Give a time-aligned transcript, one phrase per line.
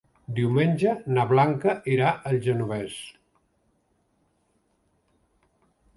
[0.37, 2.97] Diumenge na Blanca irà al Genovés.